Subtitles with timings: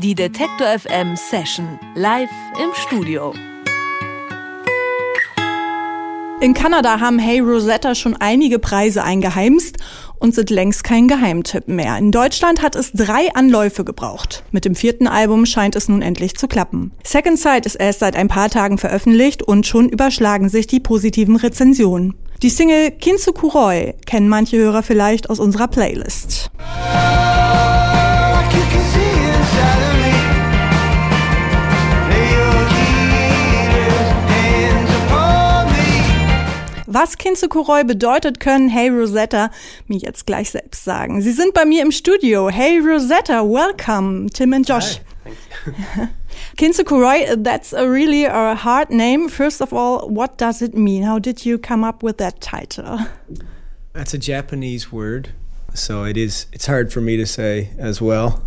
[0.00, 2.30] Die Detektor FM Session live
[2.62, 3.34] im Studio.
[6.40, 9.78] In Kanada haben Hey Rosetta schon einige Preise eingeheimst
[10.20, 11.98] und sind längst kein Geheimtipp mehr.
[11.98, 14.44] In Deutschland hat es drei Anläufe gebraucht.
[14.52, 16.92] Mit dem vierten Album scheint es nun endlich zu klappen.
[17.02, 21.34] Second Sight ist erst seit ein paar Tagen veröffentlicht und schon überschlagen sich die positiven
[21.34, 22.14] Rezensionen.
[22.40, 26.52] Die Single Kinsukuroi kennen manche Hörer vielleicht aus unserer Playlist.
[37.00, 39.52] Was Kinsukuroi bedeutet, können Hey Rosetta
[39.86, 41.22] mir jetzt gleich selbst sagen.
[41.22, 42.50] Sie sind bei mir im Studio.
[42.50, 44.98] Hey Rosetta, welcome, Tim and Josh.
[45.24, 45.30] Hi,
[45.62, 46.08] thank you.
[46.56, 49.28] Kinsukuroi, that's a really a hard name.
[49.28, 51.04] First of all, what does it mean?
[51.04, 52.98] How did you come up with that title?
[53.92, 55.30] That's a Japanese word,
[55.74, 56.46] so it is.
[56.52, 58.42] It's hard for me to say as well.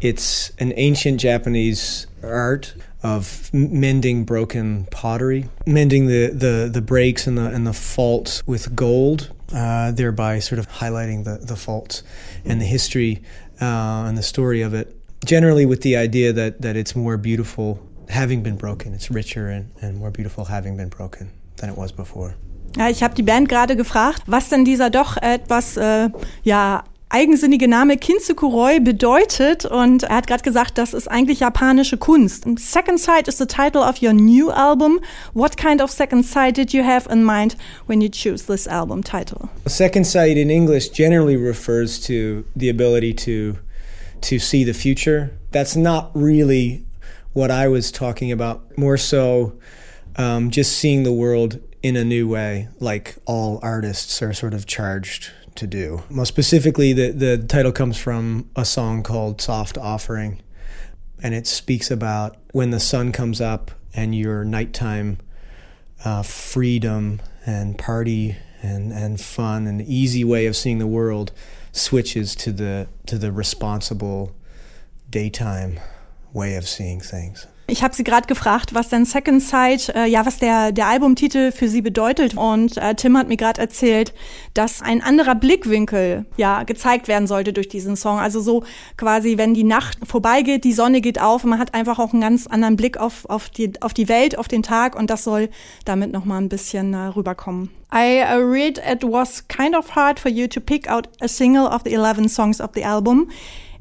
[0.00, 7.36] It's an ancient Japanese art of mending broken pottery, mending the, the, the breaks and
[7.36, 12.02] the and the faults with gold, uh, thereby sort of highlighting the, the faults
[12.44, 13.22] and the history
[13.60, 14.96] uh, and the story of it.
[15.24, 19.70] Generally, with the idea that, that it's more beautiful having been broken, it's richer and,
[19.80, 22.34] and more beautiful having been broken than it was before.
[22.76, 26.08] Ja, ich habe die Band gerade gefragt, was denn dieser doch etwas äh,
[26.42, 26.82] ja
[27.14, 32.44] eigensinnige Name Kinsukuroi bedeutet und er hat gerade gesagt, das ist eigentlich japanische Kunst.
[32.58, 34.98] Second Sight is the title of your new album.
[35.32, 39.04] What kind of second sight did you have in mind when you choose this album
[39.04, 39.48] title?
[39.64, 43.58] Second sight in English generally refers to the ability to
[44.22, 45.30] to see the future.
[45.52, 46.84] That's not really
[47.32, 48.76] what I was talking about.
[48.76, 49.52] More so,
[50.16, 54.66] um, just seeing the world in a new way, like all artists are sort of
[54.66, 56.02] charged to do.
[56.10, 60.40] More specifically, the, the title comes from a song called Soft Offering,
[61.22, 65.18] and it speaks about when the sun comes up and your nighttime
[66.04, 71.32] uh, freedom and party and, and fun and easy way of seeing the world
[71.72, 74.34] switches to the to the responsible
[75.10, 75.78] daytime
[76.32, 77.46] way of seeing things.
[77.74, 81.50] Ich habe sie gerade gefragt, was denn Second Sight, äh, ja, was der, der Albumtitel
[81.50, 82.36] für sie bedeutet.
[82.36, 84.14] Und äh, Tim hat mir gerade erzählt,
[84.54, 88.20] dass ein anderer Blickwinkel ja gezeigt werden sollte durch diesen Song.
[88.20, 88.62] Also so
[88.96, 92.46] quasi, wenn die Nacht vorbeigeht, die Sonne geht auf man hat einfach auch einen ganz
[92.46, 95.48] anderen Blick auf, auf, die, auf die Welt, auf den Tag und das soll
[95.84, 97.70] damit nochmal ein bisschen äh, rüberkommen.
[97.92, 101.66] I uh, read it was kind of hard for you to pick out a single
[101.66, 103.30] of the 11 songs of the album.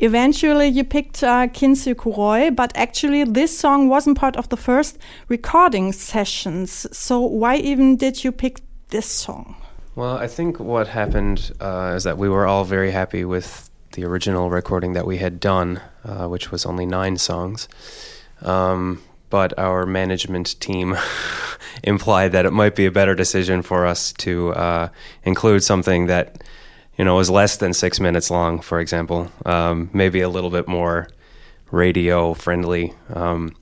[0.00, 4.98] Eventually, you picked uh, Kuroi, but actually, this song wasn't part of the first
[5.28, 6.86] recording sessions.
[6.96, 8.60] So, why even did you pick
[8.90, 9.56] this song?
[9.96, 14.04] Well, I think what happened uh, is that we were all very happy with the
[14.04, 17.68] original recording that we had done, uh, which was only nine songs.
[18.42, 20.96] Um, but our management team
[21.82, 24.88] implied that it might be a better decision for us to uh,
[25.24, 26.44] include something that
[26.98, 30.66] you know, was less than six minutes long, for example, um, maybe a little bit
[30.66, 31.08] more
[31.70, 32.92] radio friendly.
[33.14, 33.54] Um,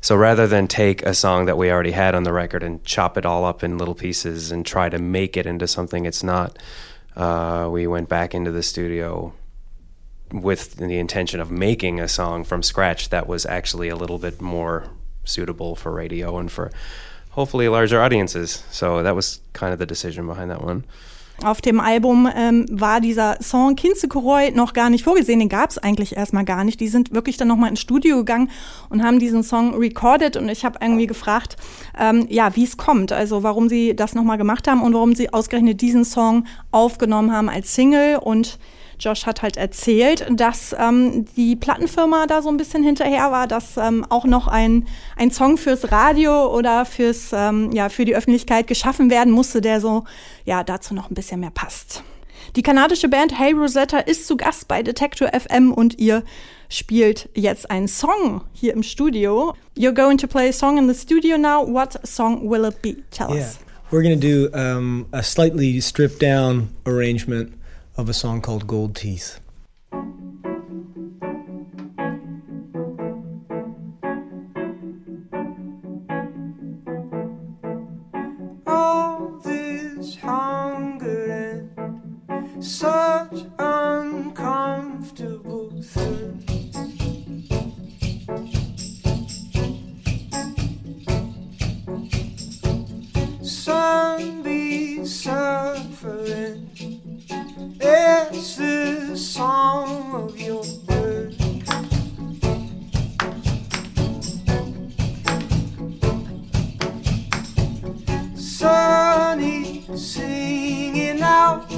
[0.00, 3.18] so rather than take a song that we already had on the record and chop
[3.18, 6.56] it all up in little pieces and try to make it into something it's not,
[7.16, 9.32] uh, we went back into the studio
[10.32, 14.40] with the intention of making a song from scratch that was actually a little bit
[14.40, 14.88] more
[15.24, 16.70] suitable for radio and for
[17.30, 18.64] hopefully larger audiences.
[18.70, 20.84] So that was kind of the decision behind that one.
[21.44, 25.78] Auf dem Album ähm, war dieser Song Kinsekuroi noch gar nicht vorgesehen, den gab es
[25.78, 26.78] eigentlich erstmal gar nicht.
[26.78, 28.50] Die sind wirklich dann nochmal ins Studio gegangen
[28.90, 30.36] und haben diesen Song recorded.
[30.36, 31.56] Und ich habe irgendwie gefragt,
[31.98, 35.32] ähm, ja, wie es kommt, also warum sie das nochmal gemacht haben und warum sie
[35.32, 38.18] ausgerechnet diesen Song aufgenommen haben als Single.
[38.18, 38.58] Und
[39.02, 43.76] Josh hat halt erzählt, dass ähm, die Plattenfirma da so ein bisschen hinterher war, dass
[43.76, 44.86] ähm, auch noch ein,
[45.16, 49.80] ein Song fürs Radio oder fürs, ähm, ja, für die Öffentlichkeit geschaffen werden musste, der
[49.80, 50.04] so,
[50.44, 52.02] ja, dazu noch ein bisschen mehr passt.
[52.56, 56.22] Die kanadische Band Hey Rosetta ist zu Gast bei Detector FM und ihr
[56.68, 59.54] spielt jetzt einen Song hier im Studio.
[59.76, 61.66] You're going to play a song in the studio now.
[61.66, 62.96] What song will it be?
[63.10, 63.58] Tell Yeah, us.
[63.90, 67.52] we're gonna do um, a slightly stripped down arrangement
[67.96, 69.38] of a song called Gold Teeth.
[109.96, 111.68] singing out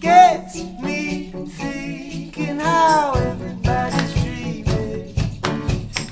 [0.00, 5.14] gets me thinking how everybody's dreaming,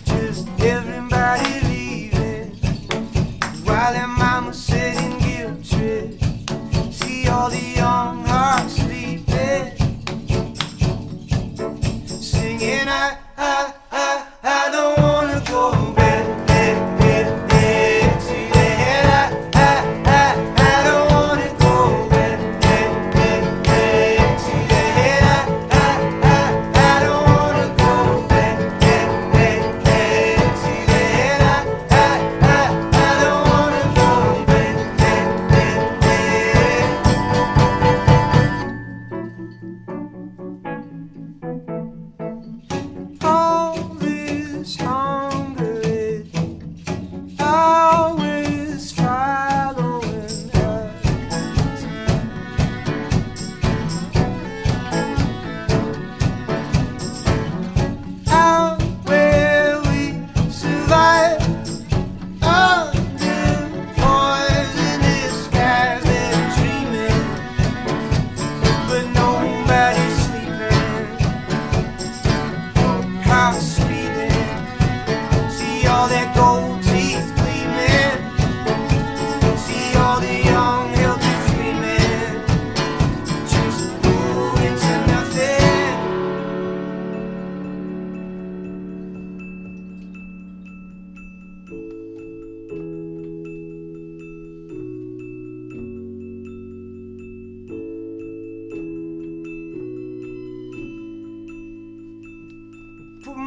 [0.05, 2.53] just everybody leaving.
[3.65, 6.23] While their mama's sitting guilt trip,
[6.93, 9.77] see all the young hearts sleeping,
[12.07, 13.80] singing out.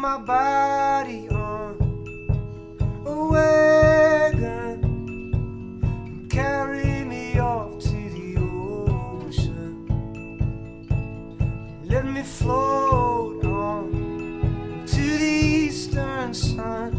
[0.03, 1.77] My body on
[3.05, 4.83] a wagon
[5.73, 9.87] and carry me off to the ocean.
[11.85, 15.35] Let me float on to the
[15.69, 16.91] eastern sun,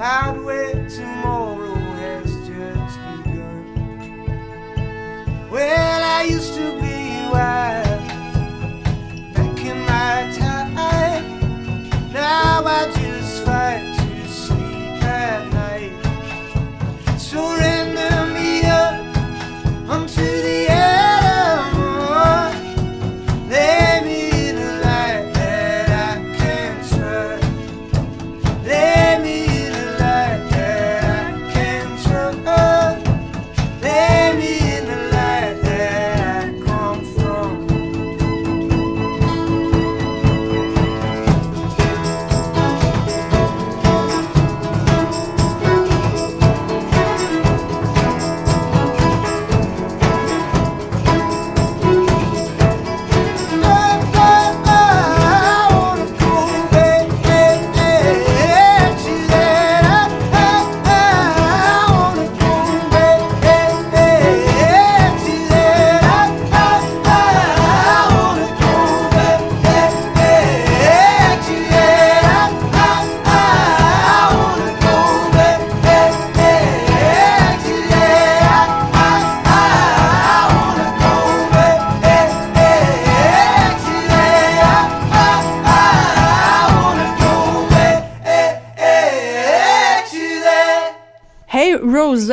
[0.00, 3.66] I'd wait tomorrow has just begun.
[5.50, 5.93] Well,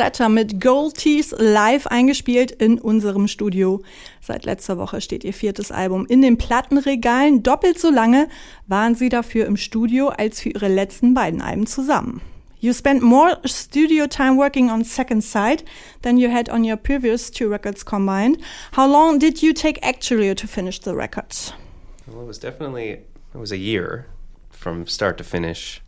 [0.02, 3.82] Rosetta mit Gold Teeth live eingespielt in unserem Studio.
[4.20, 7.44] Seit letzter Woche steht ihr viertes Album in den Plattenregalen.
[7.44, 8.28] Doppelt so lange
[8.66, 12.20] waren sie dafür im Studio als für ihre letzten beiden Alben zusammen.
[12.58, 15.64] You spent more studio time working on Second Sight
[16.02, 18.38] than you had on your previous two records combined.
[18.76, 21.32] How long did you take actually to finish the record?
[22.08, 23.04] Well, it was definitely
[23.34, 24.06] it was a year
[24.50, 25.80] from start to finish.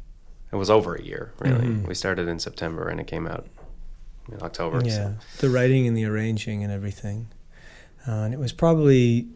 [0.52, 1.68] It was over a year, really.
[1.88, 3.48] We started in September and it came out
[4.30, 4.80] in October.
[4.84, 5.14] Yeah, So.
[5.38, 7.28] the writing and the arranging and everything.
[8.06, 9.28] Uh, and it was probably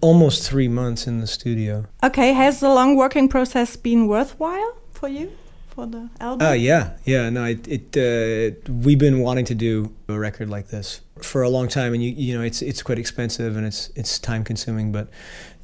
[0.00, 1.86] almost three months in the studio.
[2.02, 5.32] Okay, has the long working process been worthwhile for you
[5.68, 6.46] for the album?
[6.46, 7.30] Uh, yeah, yeah.
[7.30, 11.48] No, it, it uh, we've been wanting to do a record like this for a
[11.48, 14.92] long time, and you you know it's it's quite expensive and it's it's time consuming,
[14.92, 15.08] but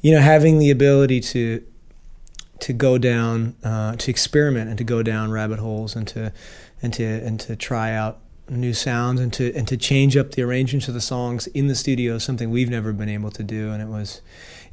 [0.01, 1.63] you know having the ability to
[2.59, 6.33] to go down uh, to experiment and to go down rabbit holes and to
[6.81, 8.19] and to and to try out
[8.49, 11.75] new sounds and to and to change up the arrangements of the songs in the
[11.75, 13.71] studio is something we've never been able to do.
[13.71, 14.21] And it was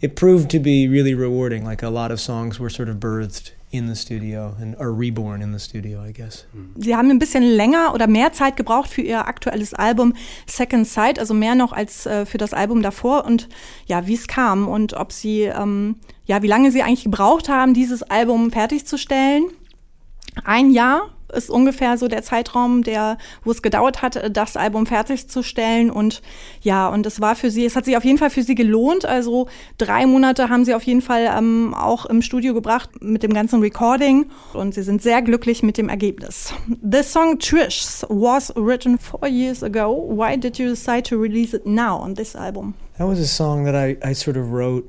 [0.01, 1.65] it proved to be really rewarding.
[1.65, 5.43] Like a lot of songs were sort of birthed in the studio and are reborn
[5.43, 6.47] in the studio I guess.
[6.77, 10.15] Sie haben ein bisschen länger oder mehr Zeit gebraucht für ihr aktuelles Album
[10.47, 13.25] Second Sight, also mehr noch als äh, für das Album davor.
[13.25, 13.49] Und
[13.87, 17.75] ja, wie es kam und ob sie, ähm, ja, wie lange sie eigentlich gebraucht haben,
[17.75, 19.49] dieses Album fertigzustellen.
[20.45, 25.90] Ein Jahr ist ungefähr so der Zeitraum, der, wo es gedauert hat, das Album fertigzustellen.
[25.90, 26.23] Und
[26.62, 29.04] ja, und es war für sie, es hat sich auf jeden Fall für sie gelohnt.
[29.04, 33.33] Also drei Monate haben sie auf jeden Fall ähm, auch im Studio gebracht mit dem
[33.33, 34.26] ganzen Recording.
[34.52, 36.52] Und sie sind sehr glücklich mit dem Ergebnis.
[36.83, 39.92] The song Trish was written four years ago.
[40.09, 42.75] Why did you decide to release it now on this album?
[42.99, 44.88] That was a song that I, I sort of wrote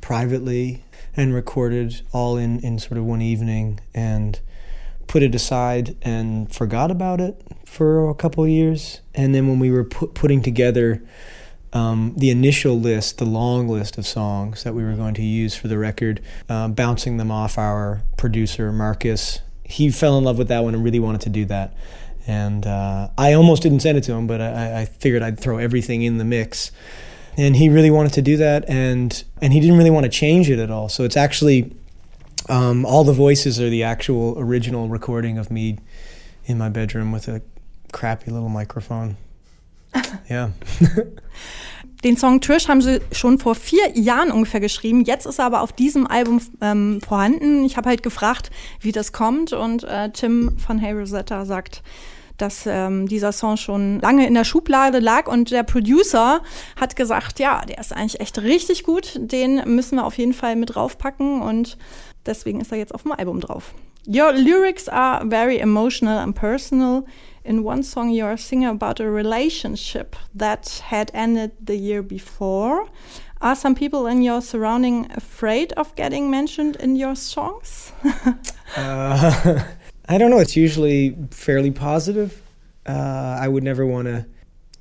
[0.00, 0.82] privately
[1.16, 4.40] and recorded all in, in sort of one evening and
[5.06, 9.00] put it aside and forgot about it for a couple of years.
[9.14, 11.02] And then when we were put, putting together
[11.72, 15.56] um, the initial list, the long list of songs that we were going to use
[15.56, 20.48] for the record, uh, bouncing them off our producer, Marcus, he fell in love with
[20.48, 21.74] that one and really wanted to do that.
[22.26, 25.58] And uh, I almost didn't send it to him, but I, I figured I'd throw
[25.58, 26.70] everything in the mix
[27.36, 30.48] and he really wanted to do that and and he didn't really want to change
[30.48, 31.74] it at all so it's actually
[32.48, 35.78] um, all the voices are the actual original recording of me
[36.46, 37.40] in my bedroom with a
[37.92, 39.16] crappy little microphone
[40.30, 40.50] yeah
[42.04, 45.04] Den Song Trish haben sie schon vor vier Jahren ungefähr geschrieben.
[45.04, 47.64] Jetzt ist er aber auf diesem Album ähm, vorhanden.
[47.64, 49.54] Ich habe halt gefragt, wie das kommt.
[49.54, 51.82] Und äh, Tim von Hey Rosetta sagt,
[52.36, 56.42] dass ähm, dieser Song schon lange in der Schublade lag und der Producer
[56.78, 60.56] hat gesagt, ja, der ist eigentlich echt richtig gut, den müssen wir auf jeden Fall
[60.56, 61.78] mit draufpacken und
[62.26, 63.74] deswegen ist er jetzt auf dem Album drauf.
[64.06, 67.04] Your lyrics are very emotional and personal.
[67.44, 72.86] In one song, you are singing about a relationship that had ended the year before.
[73.40, 77.92] Are some people in your surrounding afraid of getting mentioned in your songs?
[78.76, 79.64] uh,
[80.08, 80.38] I don't know.
[80.38, 82.40] It's usually fairly positive.
[82.86, 84.26] Uh, I would never want to,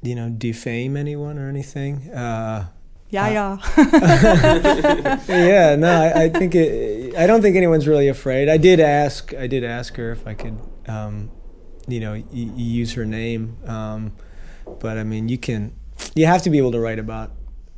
[0.02, 2.10] you know, defame anyone or anything.
[2.14, 2.68] Uh,
[3.14, 3.60] ja, ja.
[5.28, 7.16] yeah, no, I, I, think it.
[7.16, 8.50] I don't think anyone's really afraid.
[8.50, 9.34] I did ask.
[9.36, 11.30] I did ask her if I could, um,
[11.88, 13.58] you know, y- use her name.
[13.68, 14.14] Um,
[14.80, 15.74] but I mean, you can.
[16.16, 17.32] You have to be able to write about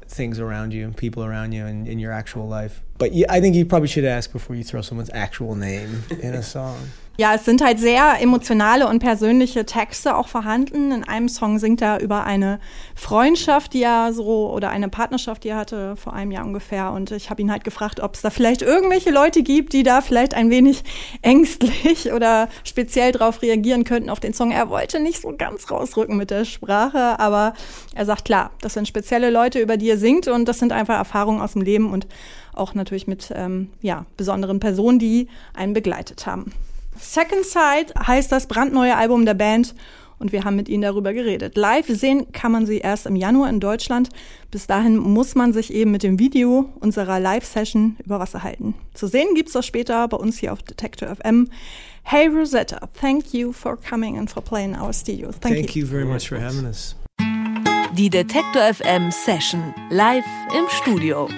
[0.07, 2.81] things around you and people around you and in your actual life.
[2.97, 6.33] But you, I think you probably should ask before you throw someone's actual name in
[6.33, 6.89] a song.
[7.17, 10.91] Ja, es sind halt sehr emotionale und persönliche Texte auch vorhanden.
[10.91, 12.59] In einem Song singt er über eine
[12.93, 16.91] Freundschaft, die er so oder eine Partnerschaft, die er hatte vor einem Jahr ungefähr.
[16.91, 20.01] Und ich habe ihn halt gefragt, ob es da vielleicht irgendwelche Leute gibt, die da
[20.01, 20.83] vielleicht ein wenig
[21.21, 24.51] ängstlich oder speziell drauf reagieren könnten auf den Song.
[24.51, 27.53] Er wollte nicht so ganz rausrücken mit der Sprache, aber
[27.95, 30.97] er sagt klar, das sind spezielle Leute, über die er singt und das sind einfach
[30.97, 32.07] Erfahrungen aus dem Leben und
[32.53, 36.51] auch natürlich mit ähm, ja, besonderen Personen, die einen begleitet haben.
[36.99, 39.75] Second Side heißt das brandneue Album der Band
[40.17, 41.57] und wir haben mit ihnen darüber geredet.
[41.57, 44.09] Live sehen kann man sie erst im Januar in Deutschland.
[44.49, 48.75] Bis dahin muss man sich eben mit dem Video unserer Live-Session über Wasser halten.
[48.93, 51.49] Zu sehen gibt's das später bei uns hier auf Detector FM.
[52.03, 55.31] Hey Rosetta, thank you for coming and for playing our studio.
[55.31, 55.83] Thank, thank you.
[55.83, 56.95] you very much for having us.
[57.97, 61.29] Die Detector FM Session live im Studio.